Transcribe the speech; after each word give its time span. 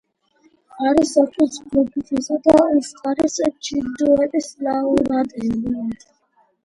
არის 0.91 1.11
ოქროს 1.23 1.59
გლობუსისა 1.65 2.39
და 2.47 2.55
ოსკარის 2.79 3.37
ჯილდოების 3.67 4.49
ლაურეატი. 4.69 5.55